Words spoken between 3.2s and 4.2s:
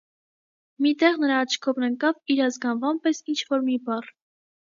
ինչ-որ մի բառ.